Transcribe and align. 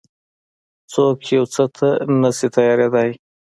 څوک 0.91 1.17
يو 1.35 1.43
څه 1.53 1.63
ته 1.77 1.89
نه 2.21 2.29
شي 2.37 2.47
تيارېدای. 2.55 3.09